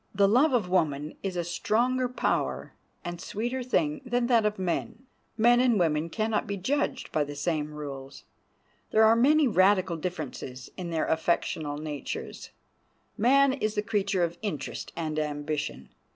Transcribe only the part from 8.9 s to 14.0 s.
are many radical differences in their affectional natures. Man is the